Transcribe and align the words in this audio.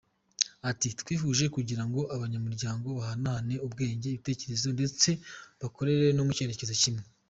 Ati 0.69 0.87
“Twihuje 0.99 1.45
kugira 1.55 1.83
ngo 1.87 2.01
abanyamuryango 2.15 2.87
bahanahane 2.97 3.55
ubwenge, 3.65 4.07
ibitekerezo 4.09 4.67
ndetse 4.77 5.09
bakorere 5.61 6.05
no 6.13 6.23
mu 6.27 6.31
cyerekezo 6.37 6.73
kimwe”. 6.83 7.03